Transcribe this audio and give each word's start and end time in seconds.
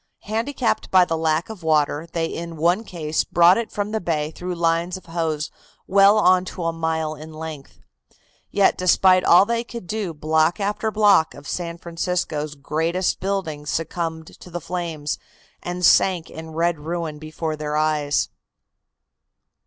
Handicapped 0.21 0.89
by 0.89 1.05
the 1.05 1.15
lack 1.15 1.47
of 1.47 1.61
water, 1.61 2.07
they 2.11 2.25
in 2.25 2.57
one 2.57 2.83
case 2.83 3.23
brought 3.23 3.59
it 3.59 3.71
from 3.71 3.91
the 3.91 4.01
bay 4.01 4.31
through 4.31 4.55
lines 4.55 4.97
of 4.97 5.05
hose 5.05 5.51
well 5.85 6.17
on 6.17 6.43
to 6.43 6.63
a 6.63 6.73
mile 6.73 7.13
in 7.13 7.31
length. 7.31 7.79
Yet 8.49 8.79
despite 8.79 9.23
all 9.23 9.45
they 9.45 9.63
could 9.63 9.85
do 9.85 10.11
block 10.15 10.59
after 10.59 10.89
block 10.89 11.35
of 11.35 11.47
San 11.47 11.77
Francisco's 11.77 12.55
greatest 12.55 13.19
buildings 13.19 13.69
succumbed 13.69 14.25
to 14.39 14.49
the 14.49 14.59
flames 14.59 15.19
and 15.61 15.85
sank 15.85 16.31
in 16.31 16.49
red 16.55 16.79
ruin 16.79 17.19
before 17.19 17.55
their 17.55 17.77
eyes. 17.77 18.29